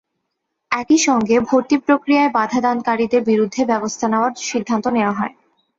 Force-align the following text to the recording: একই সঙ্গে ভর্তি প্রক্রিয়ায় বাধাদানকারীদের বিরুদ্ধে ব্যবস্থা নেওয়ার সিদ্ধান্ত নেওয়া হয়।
একই 0.71 0.99
সঙ্গে 0.99 1.35
ভর্তি 1.47 1.75
প্রক্রিয়ায় 1.85 2.31
বাধাদানকারীদের 2.31 3.21
বিরুদ্ধে 3.23 3.61
ব্যবস্থা 3.65 4.05
নেওয়ার 4.07 4.33
সিদ্ধান্ত 4.49 4.85
নেওয়া 4.95 5.17
হয়। 5.19 5.33